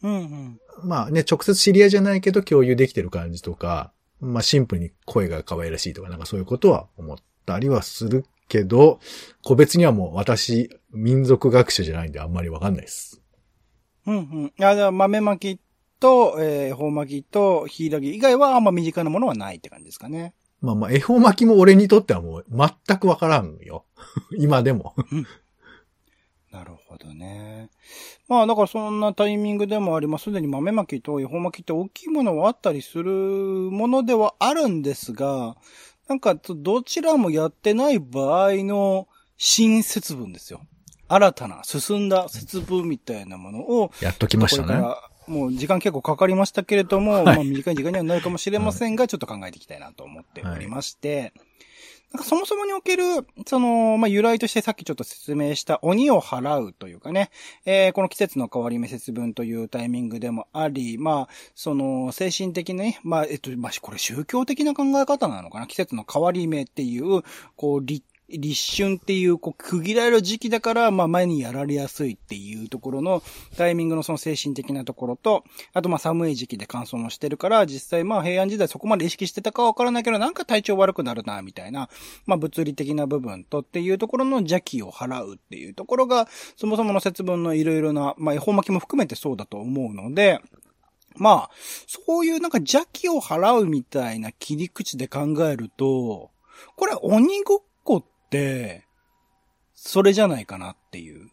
[0.02, 0.60] うん、うん。
[0.82, 8.98] まあね、直接知り合いじゃないけど共有できてる感じとか、まあシンプルに声が可愛らしいとかなんかそういうことは思ったりはするけど、
[9.44, 13.22] 個別にはもう私、民族学者じゃないんであんまりわかんないです。
[14.06, 14.52] うん、うん。
[14.64, 15.60] あ、じゃあ豆巻き
[16.02, 20.34] と、えー、恵方巻きと、ヒイラギ以外はあんま身近なものはないって感じですかね。
[20.60, 23.84] まあまあ、恵方巻きも俺にとってはもう全くわからんよ。
[24.36, 24.94] 今でも。
[26.50, 27.70] なるほどね。
[28.28, 30.24] まあ、だからそんなタイミングでもあります。
[30.24, 35.56] すでに豆巻きと恵方巻きって大きいものはあったりするものではあるんですが、
[36.08, 40.60] なんか、どちらもやってない場合の新節分ですよ。
[41.08, 44.82] 新たな、進んだ節分みたいなものを、やっときましたね。
[45.32, 51.32] もう時間結構かかりましたけれども、まあ短い時間にはなるかもしれませんが、ちょっと考えていきたいなと思っておりまして、
[52.12, 53.04] なんかそもそもにおける、
[53.46, 57.30] その、まあ、由来としてさっきちょっと説明した鬼を払うというかね、
[57.64, 65.66] えーこの季節の変わり目節分というタイミングでもあり、まあ、その、精神的なね、まあ、えっと、まあ、これ宗教的な考え方なのかな？
[65.66, 67.22] 季節の変わり目っていう、
[67.56, 68.06] こう、立
[68.38, 73.22] 立春っていう、こう、区切られる時期だから、まあ、前にやられやすいっていうところの、
[73.56, 81.88] タイミングのその精神的なところと、あと、まあ、寒い時期で乾燥もしてるから、実際、まあ、平安時代そこまで意識してたかわからないけど、なんか体調悪くなるな、みたいな、
[82.26, 90.40] まあ、物理的な部分とっていうところの邪気を払うっていうところが、そもそもの節分のいろいろな、まあ、恵方巻きも含めてそうだと思うので、
[91.16, 91.50] まあ、
[91.86, 96.30] そういうなんか邪気を払うみたいな切り口で考えると、
[96.76, 98.04] これ鬼ごっこっ、
[99.74, 101.28] それじゃないかなっていう。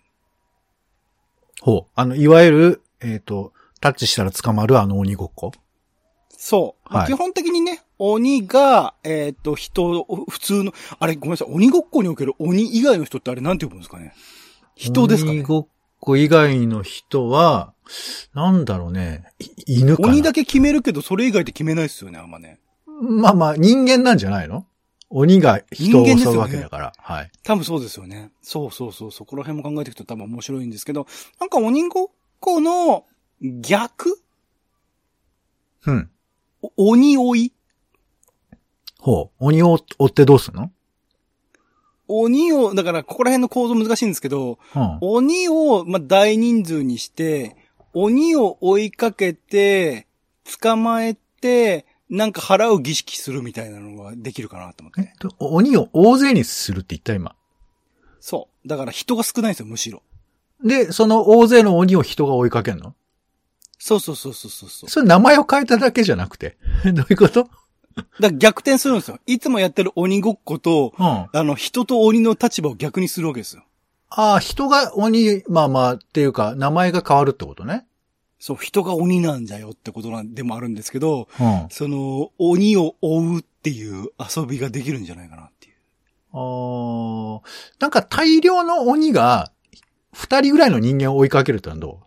[1.62, 1.92] ほう。
[1.96, 5.52] あの、いわゆる、えっ、と、タッチしたら捕まるあの鬼ごっこ？
[6.30, 6.94] そう。
[6.94, 14.14] はい基本的にね、鬼が、えっ、と、人、普通の、あれ、ごめんなさい、鬼ごっこにおける鬼以外の人ってあれなんて呼ぶんですかね？
[14.76, 15.40] 人ですかね？
[15.40, 15.68] 鬼ごっ
[16.00, 17.74] こ以外の人は、
[18.34, 19.26] なんだろうね。
[19.68, 20.10] い犬かな？
[20.10, 22.60] 鬼だけ決めるけど、それ以外って決めないですよね、あんまね。
[23.02, 24.66] まあまあ、人間なんじゃないの？
[25.10, 26.94] 鬼が人を襲うわけだから。
[26.98, 27.32] はい。
[27.44, 28.32] 多分そうですよね。
[28.42, 31.08] そうそうそう、そこら辺も考えていくと多分面白いんですけど、
[31.40, 32.08] なんか鬼ごっ
[32.40, 33.06] この
[33.42, 34.22] 逆？
[35.86, 36.10] うん。
[36.62, 37.54] お鬼追い？
[39.00, 39.46] ほう。
[39.46, 40.72] 鬼を追ってどうすんの？
[42.08, 44.98] 鬼を、だからここら辺の構造難しいんですけど、うん。
[45.02, 47.56] 鬼を、まあ、大人数にして、
[47.94, 50.08] 鬼を追いかけて、
[50.62, 55.02] 捕まえて、なんか払う儀式するみたいなのができるかなと思って。
[55.02, 57.36] えっと鬼を大勢にするって言った今。
[58.20, 58.68] そう。
[58.68, 60.02] だから人が少ないんですよ、むしろ。
[60.64, 62.96] で、その大勢の鬼を人が追いかけるの？
[63.78, 64.90] そうそうそうそうそうそう。
[64.90, 66.58] それ名前を変えただけじゃなくて。
[66.94, 67.48] どういうこと？
[68.20, 69.20] だ逆転するんですよ。
[69.26, 71.06] いつもやってる鬼ごっこと、うん。
[71.06, 73.64] ああの、人と鬼の立場を逆にするわけですよ。
[74.10, 77.86] あ、人が鬼、まあまあ、っていうか、名前が変わるってことね。
[78.40, 81.68] そう、人が鬼なんだよってことなんでもあるんですけど、うん。
[81.70, 85.74] その、鬼を追うっていう遊びができるんじゃないかなっていう。
[86.32, 87.42] あー
[87.80, 89.52] なんか大量の鬼が、
[90.14, 92.00] 二人ぐらいの人間を追いかけるってのはど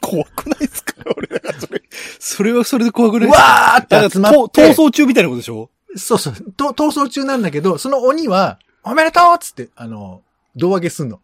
[0.00, 0.94] 怖くないですか？
[1.16, 1.28] 俺、
[1.60, 1.82] それ、
[2.20, 3.42] それはそれで怖くうないですか？
[3.44, 5.70] わーって集まって逃走中みたいなことでしょ？
[5.96, 6.34] そうそう。
[6.52, 10.22] と逃走中なんだけど、その鬼は、おめでとうっつって、あの、
[10.56, 11.20] 胴上げすんの。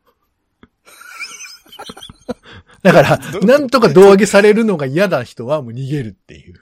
[2.84, 6.60] だから、なんとか胴上げされるのが嫌な人はもう逃げるっていう。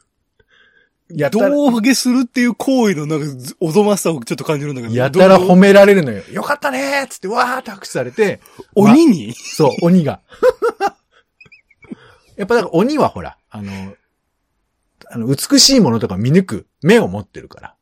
[1.11, 4.95] やたら、胴上げするっていう行為のなんかずおぞましさをちょっと感じるんだけど。
[4.95, 6.23] やたらど褒められるのよ。
[6.31, 8.41] よかったねーっつって、わーって拍手されて、
[8.77, 9.35] 鬼に？
[9.35, 10.21] そう、鬼が。
[12.39, 13.97] やっぱだから鬼はほら、あの、
[15.11, 17.75] あの、美しいものとか見抜く目を持ってるから。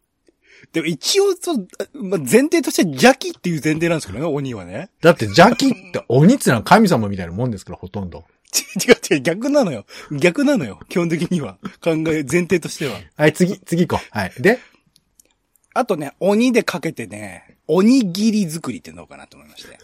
[0.72, 4.90] でも一応、そう、まあ、前提として邪気っていう前提なんですけどね、鬼はね。
[5.00, 8.24] だって邪気って鬼ってのは神様みたいなもんですから、ほとんど。
[8.52, 9.84] ち違う違う、逆なのよ。
[10.12, 10.80] 逆なのよ。
[10.88, 11.58] 基本的には。
[11.82, 13.00] 考え、前提としては。
[13.16, 14.18] はい、次、次行こう。
[14.18, 14.32] はい。
[14.38, 14.58] で、
[15.74, 19.78] あとね、鬼でかけてね、鬼切り作りってどうかなと思いまして。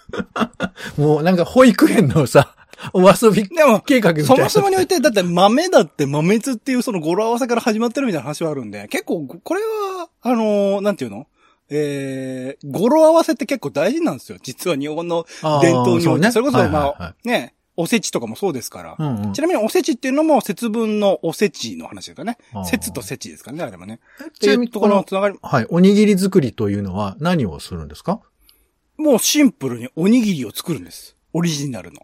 [1.00, 2.55] もうなんか保育園のさ、
[2.92, 4.36] お遊びでも、計画みたいな。
[4.36, 11.26] そもそもにおいて、だって豆だって豆津っていうその語呂合わせから始まってるみたいな話はあるんで、結構、これは、あのーなんていうの？
[11.68, 14.38] えー、語呂合わせって結構大事なんですよ。
[14.40, 15.26] 実は日本の
[15.62, 16.20] 伝統において。
[16.20, 18.96] うねそれこそ、はいはいまあ、はいね、おせちとかもそうですから。
[18.96, 22.38] うんうんちなみにおせちっていうのも節分のおせちの話ですかね。
[22.70, 23.98] 節とせちですからね、あれもね。
[24.40, 25.66] ちなみにころのつながり、はい。
[25.68, 28.20] おにぎり作りというのは何をするんですか？
[28.96, 31.16] もうシンプルにおにぎりを作るんです。
[31.32, 32.00] オリジナルの。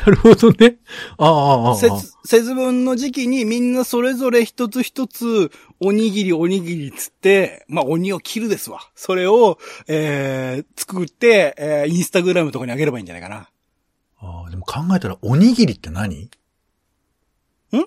[0.00, 0.78] なるほどね。
[1.18, 1.76] ああ、ああ、ああ。
[1.76, 8.80] 節、節分の時期にみんなそれぞれ一つ一つ、おにぎりおにぎりつって、まあ鬼を切るですわ。
[8.94, 9.58] それを、
[9.88, 13.48] えー、作って、えー、インスタグラムとかにあげればいいんじゃないかな。
[14.18, 16.30] ああ、でも考えたら、おにぎりって何？
[17.72, 17.76] ん？
[17.76, 17.86] ん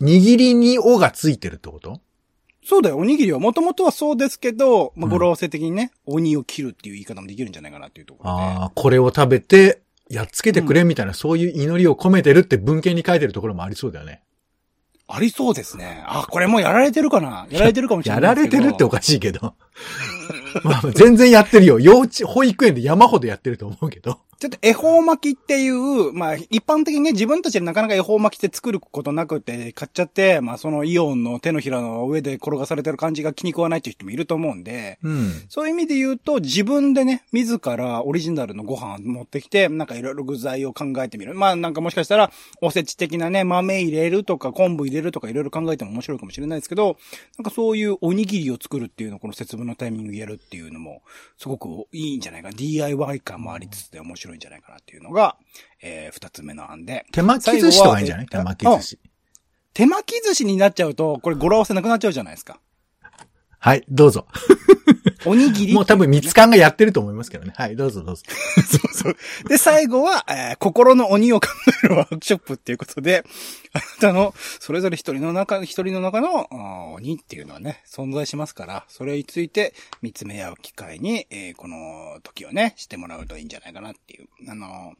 [0.00, 2.00] 握りにおがついてるってこと？
[2.62, 8.42] そうだよ、おにぎりはもともとはそうですけど、まあ、うん語呂合わせ的にね、鬼を切るっていう言い方もできるんじゃないかなっていうところで。
[8.42, 14.22] ああ、これを食べて、やっつけてくれみたいな、そういう祈りを込めてるって文献に書いてるところもありそうだよね。
[15.06, 16.02] ありそうですね。
[16.06, 17.46] あ、これもうやられてるかな？
[17.50, 18.62] やられてるかもしれやらないですけど。
[18.64, 19.54] れてるっておかしいけど。
[20.64, 21.78] まあ、全然やってるよ。
[21.78, 24.18] 幼稚、保育園で山ほどやってると思うけど。
[24.40, 35.44] ちょっと恵方巻きっていう、まあ一般的にね、自分たちでなかなか恵方巻きって作ることなくて、買っちゃって、まあそのイオンの手のひらの上で転がされてる感じが気に食わないっていう人もいると思うんで、うん。
[35.50, 41.34] そういう意味で言うと、自分でね、自らオリジナルのご飯持ってきて、なんかいろいろ具材を考えてみる。
[41.34, 46.96] まあなんかもしかしたら、おせち的なね、豆入れるとか昆布入れるとかいろいろ考えても面白いかもしれないですけど、
[47.36, 51.02] なんかそういうおにぎりを作るっていうのをこの節分のタイミングでやるっていうのも、
[51.36, 52.50] すごくいいんじゃないか。
[52.50, 55.36] DIY 感もありつつで面白いんじゃないかなっていうのが、
[55.82, 57.06] えー、二つ目の案で。
[57.12, 58.26] 手巻き寿司とかいいんじゃない？
[58.26, 58.98] 手巻き寿司。
[59.72, 62.60] 手巻き寿司になっちゃうと、これ語呂合わせなくなっちゃうじゃないですか。
[63.58, 64.26] はい、どうぞ。
[65.24, 65.74] おにぎり。
[65.74, 67.52] もう多分、三つ缶がやってると思いますけどね。
[67.56, 68.22] はい、どうぞどうぞ。
[68.64, 69.16] そうそう。
[69.48, 71.48] で、最後は、えー心の鬼を考
[71.84, 73.24] えるワークショップっていうことで、
[73.72, 84.28] あなたの、それぞれ一人の中、一人の中の、鬼っていうのはね、存在しますから、それについて見つめ合う機会に、えーこの時をね、してもらうといいんじゃないかなっていう。
[84.48, 84.94] あの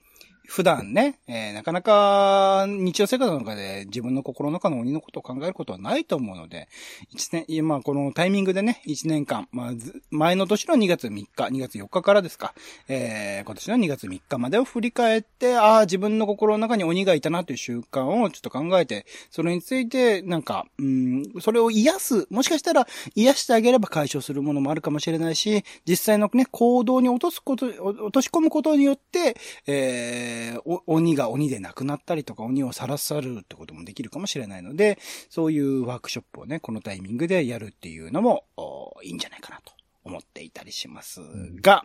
[0.51, 6.69] 普段ね、えーなかなか日常生活の中で自分の心の中の鬼のことを考えることはないと思うので、
[7.11, 9.71] 一年、今このタイミングでね、一年間、まあ、
[10.11, 12.53] 前の年の2月3日、2月4日からですか、
[12.89, 29.37] えー今年の2月3日までを振り返って、ああ、自分の心の中に鬼がいたなという習慣をちょっと考えて、それについて、なんか、うん、それを癒す、もしかしたら癒してあげれば解消するものもあるかもしれないし、実際のね、行動に落とすこと、落とし込むことによって、
[29.69, 34.99] えーお鬼が鬼でなくなったりとか、鬼をさらさるってこともできるかもしれないので、
[35.29, 39.73] そういうワークショップをね、このタイミングでやるっていうのも、おいいんじゃないかなと
[40.05, 41.21] 思っていたりします
[41.63, 41.85] が、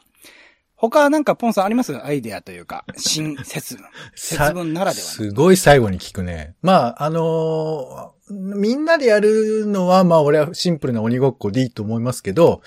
[0.75, 1.95] 他はなんかポンさんあります？
[2.03, 3.85] アイデアというか、新節分。
[4.15, 5.11] 節分ならではの。
[5.11, 6.55] すごい最後に聞くね。
[6.61, 12.61] まあ、あのーみんなでやるのは、まあ俺はシンプルな鬼ごっこでいいと思いますけど、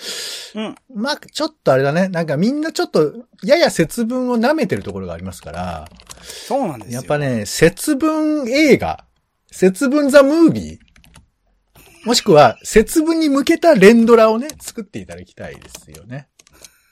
[0.54, 0.74] うん。
[0.94, 2.08] まあ、ちょっとあれだね。
[2.08, 5.88] なんかみんなちょっと、やや節分を舐めてるところがありますから、
[6.22, 7.00] そうなんですよ。
[7.00, 7.18] やっぱ。
[7.18, 9.04] ね、節分映画、
[9.50, 16.28] 節分ザ・ムービー、もしくは節分に向けた連ドラをね、作っていただきたいですよね。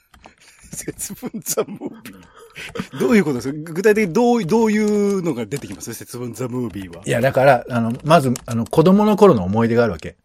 [0.73, 2.15] 節分ザ・ムービー。
[2.99, 3.71] どういうことですか？
[3.73, 5.93] 具体的にどう、どういうのが出てきます？
[5.93, 7.03] 節分ザ・ムービーは。
[7.05, 10.17] いや、だから、あの、まず、あの、子供の頃の思い出があるわけ。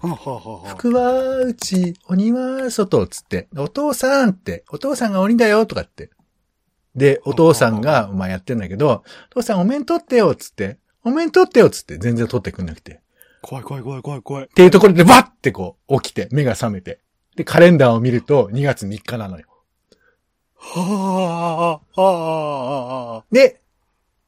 [0.00, 6.10] はあ、はあは福は内、鬼は外、つって、お父さんって、お父さんが鬼だよ、とかって。
[6.96, 13.00] で、お父さんが、まあやってんだけど、お父さんお面取ってよ、つって、お面取ってよ、つって、全然取ってくんなくて。
[13.42, 14.44] 怖い怖い怖い怖い怖い。
[14.44, 17.00] っていうところで、バッてこう、起きて、目が覚めて。
[17.36, 19.46] で、カレンダーを見ると、2月3日なのよ。
[20.60, 23.60] はあ、はあ、で、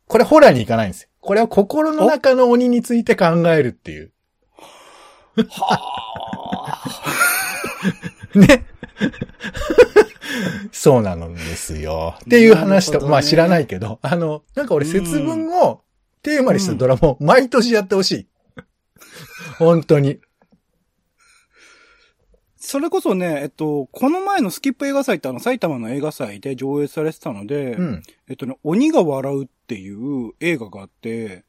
[0.08, 1.08] これホラーに行かないんですよ。
[1.20, 4.12] これは心の中の鬼について考えるっていう。
[5.48, 5.78] は
[6.66, 6.82] あ。
[8.38, 8.66] ね。
[10.72, 12.16] そうなのですよ。
[12.24, 15.82] っていう話と、ねまあ知らないけど、あの、なんか俺節分を
[16.22, 18.26] テーマにしたドラマを毎年やってほしい。
[19.58, 20.20] 本当に。
[22.64, 28.02] それこそね、えっと、この前のスキップ映画祭ってあの埼玉の映画祭で上映されてたので、うん。
[28.28, 31.44] えっとね、鬼が笑うっていう映画があって、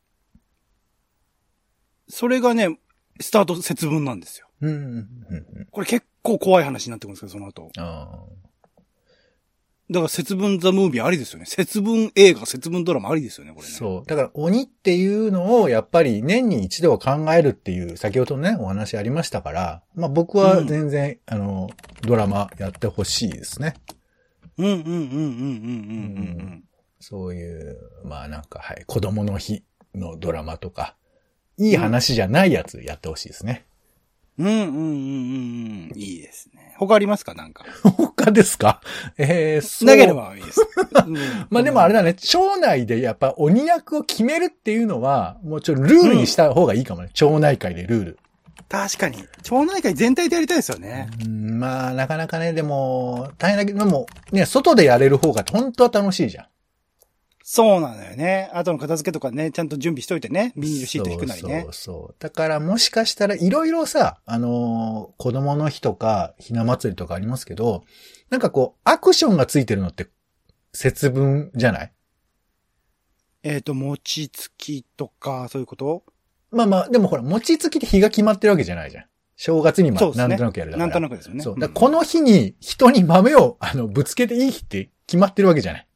[2.09, 2.79] それがね、
[3.21, 4.47] スタート節分なんですよ。
[5.69, 7.71] これ結構怖い話になってくるんですけど、その後。
[9.89, 11.45] あだから節分ザ・ムービーありですよね。
[11.45, 13.73] 節分映画、節分ドラマありですよね、こあれね。
[13.75, 14.07] そう。
[14.07, 21.69] だから鬼っていうのをやっぱり年に一度は考えるっていう、先ほどね、お話ありましたから、まあ僕は全然、あの、
[22.01, 23.75] ドラマやってほしいですね。
[24.57, 26.63] うんうんうんうんうんうんうんうん。
[26.99, 29.63] そういう、まあなんか、はい、子供の日
[29.93, 30.95] のドラマとか、
[31.57, 33.65] いい話じゃないやつやってほしいですね。
[34.37, 35.97] うんうんうんうんうん。
[35.97, 36.62] いいですね。
[36.77, 37.33] 他ありますか？
[37.33, 37.65] なんか。
[37.83, 38.81] 他ですか？
[39.17, 39.87] えー、そう。
[39.89, 40.59] 投げればいいです。
[41.49, 47.09] まあでもあれだね、町内でやっぱ鬼役を決めるっていうのは、もうちょっとルールにした方がいいかもね。
[47.13, 48.19] 町内会でルール。
[48.69, 49.23] 確かに。
[49.43, 51.09] 町内会全体でやりたいですよね。
[51.23, 56.45] うんまあなかなかね、でも、大変だけど、でも、ね、外でやれる方が本当は楽しいじゃん。
[57.55, 58.49] そうなのよね。
[58.51, 60.53] 後の片付けとかね、ちゃんと準備しといてね。
[60.57, 61.73] ビニールシート引くなりねそう。
[61.73, 62.15] そう。
[62.17, 67.83] だからもしかしたらいろいろさ、あのー子供の日とか、ひな祭りとかありますけど、
[68.31, 70.07] なんかこう、アクションがついてるのって、
[70.73, 71.93] 節分じゃない？
[73.43, 76.05] えっ、と、餅つきとか、そういうこと？
[76.49, 79.05] まあまあ、でもほら、餅つきって日が決まってるわけじゃないじゃん。
[79.35, 80.87] 正月にまあ、そうですねなんとなくやるだから。
[80.87, 81.43] なんとなくですよね。
[81.43, 81.55] そう。
[81.55, 85.87] んだこの日に人に豆を、あの、ぶつけていい日って決まってるわけじゃない。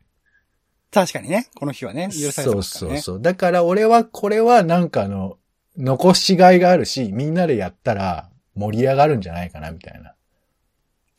[0.91, 1.47] 確かにね。
[1.55, 2.97] この日はね、許されてそうますからね。
[3.01, 3.21] そうそう。
[3.21, 5.37] だから俺は、これはなんかあの、
[5.77, 10.13] 残しがいがあるし、みんなでやったら盛り上がるんじゃないかな、みたいな。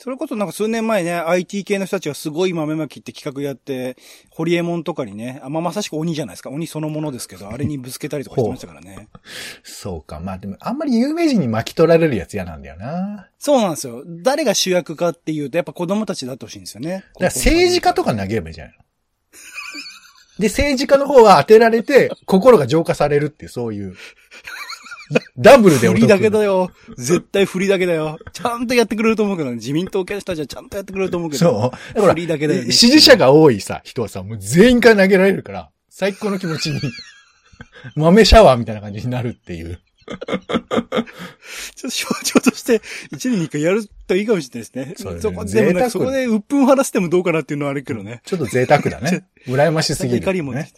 [0.00, 3.96] それこそなんか数年前ね、IT 系の人たちがすごい豆まきって企画やって、
[4.30, 6.50] ホリエモンとかにね、あまあ、まさしく鬼じゃないですか。
[6.50, 9.08] 鬼そのものですけど、 あれにぶつけたりとかしてましたからね。
[9.64, 10.20] そうか。
[10.20, 13.28] まあでも、あんまり有名人に巻き取られるやつ嫌なんだよな。
[13.40, 14.04] そうなんですよ。
[14.06, 16.90] 誰が主役かっていうと、やっぱ子供たちだってほしいんですよね。
[16.90, 18.84] だから政治家とか投げればいいじゃないの。
[20.38, 23.96] で、政治家の方は当てられて、心が浄化されるっていう、そういう。
[25.38, 26.70] ダブルで振りだけだよ。
[26.96, 28.18] 絶対振りだけだよ。
[28.32, 31.38] ちゃんとやってくれると思うけどね、自民党系の人たちはちゃんとやってくれると思うけど。
[31.38, 31.94] そう。
[31.94, 32.72] だから、振りだけだよね。
[32.72, 36.80] 支持者が多いさ、人はさ、もう全員から投げられるから、最高の気持ちに、
[37.96, 39.80] 豆シャワーみたいな感じになるっていう。
[41.74, 42.80] ちょっと象徴として、
[43.12, 44.94] 一年に一回やるといいかもしれないですね。
[44.96, 48.20] そうですねこ、でもなんか贅沢そこで鬱憤晴らしてもどうかなっていうのはあるけどね。
[48.24, 49.24] ちょっと贅沢だね。
[49.46, 50.72] 羨ましすぎる、怒りもねね。。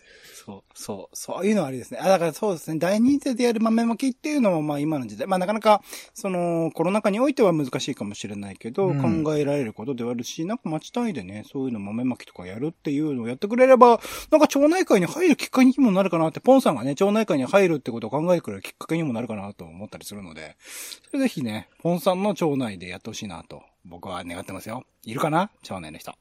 [0.51, 2.01] そう、そう、そういうのはありですね。
[2.01, 2.78] あ、だからそうですね。
[2.78, 5.82] 大人数でやる豆まきっていうのも、まあ今の時代、まあなかなか、
[6.14, 20.57] その、コロナ禍においては難しいかもしれないけど、うん考えられることではあるし、なんか町単位でね、そういうの豆まきとかやるっていうのをやってくれれば、なんか町内会に入るきっかけにもなるかなって、ポンさんがね、町内会に入るってことを考えてくれるきっかけにもなるかなと思ったりするので、
[21.11, 24.84] それぜひね、ポンさんの町内でやってほしいなと、僕は願ってますよ。
[25.05, 25.51] いるかな？
[25.62, 26.14] 町内の人。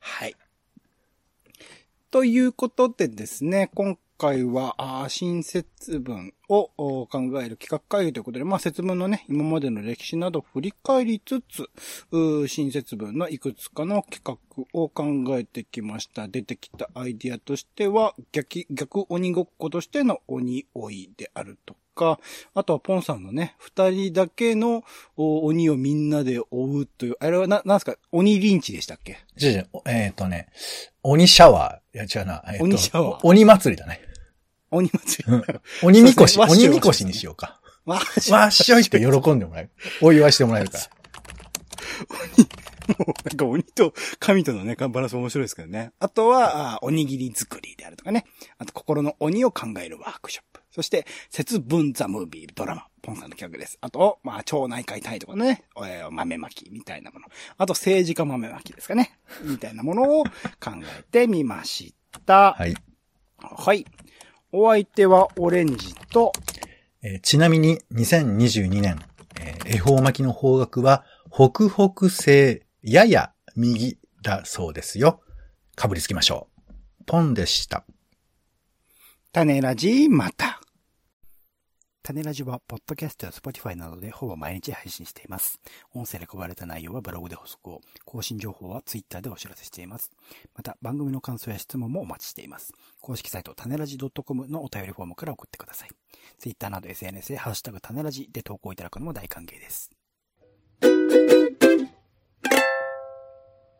[0.00, 0.34] はい。
[2.10, 11.70] ということでですね、今回は、あ新節分をお考える企画会議ということで、まあ節分のね、今までの歴史など振り返りつつ、
[12.10, 15.04] うー新節分のいくつかの企画を考
[15.38, 16.28] えてきました。
[16.28, 22.18] 出てきたアイディアとしては、逆、逆鬼ごっことしての鬼追いであるとか、
[22.54, 24.82] あとはポンさんのね、二人だけの
[25.16, 29.18] お鬼をみんなで追うという、あれはな、なんすか、鬼リンチでしたっけ？
[29.36, 30.48] じゃじゃえっ、とね、
[31.02, 31.96] 鬼シャワー。
[31.96, 32.42] いや、違うな。
[32.48, 34.00] えーと鬼シャワー鬼祭りだね。
[34.70, 35.42] 鬼祭り。
[35.82, 37.60] 鬼みこし、鬼みこしにしようか。
[37.86, 37.98] わ
[38.46, 39.70] っしょいって喜んでもらえる。
[40.00, 40.84] お祝いしてもらえるから。
[42.98, 45.92] もうなんか鬼と神とのね、バランス面白いですけどね。
[45.98, 48.24] あとは、あおにぎり作りであるとかね。
[48.58, 50.60] あと、心の鬼を考えるワークショップ。
[50.72, 52.86] そして、節分ザムービードラマ。
[53.02, 53.78] ポンさんの企画です。
[53.80, 57.26] あと、まあ、町内会隊とかね、えー豆まきみたいなもの。
[57.56, 59.18] あと、政治家豆まきですかね。
[59.42, 60.30] みたいなものを考
[60.98, 61.94] えてみまし
[62.26, 62.52] た。
[62.52, 62.74] はい。
[63.38, 63.86] はい。
[64.52, 66.32] お相手はオレンジと、
[67.02, 68.98] えーちなみに2022年、
[69.40, 75.20] えー恵方巻きの方角は北北西やや右だそうですよ。
[75.76, 77.04] かぶりつきましょう。
[77.06, 77.84] ポンでした。
[79.32, 80.59] 種ラジまた。
[82.10, 85.60] タネラジは、ポッドキャストや Spotify などでほぼ毎日配信しています。
[85.94, 90.10] 音声で配られた内容はブログで補足を、更新情報は Twitter でお知らせしています。
[90.56, 92.72] また、番組の感想や質問もお待ちしています。
[93.00, 95.90] 公式サイト、タネラジ .com のお便りフォームから送ってください。
[96.36, 99.88] Twitter など SNS でハッシュタグ種ラジで投稿いただくのも大歓迎です。